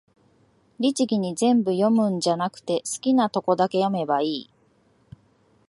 [0.79, 4.49] 律儀に全部読むんじゃなくて、好きなとこだけ読めばいい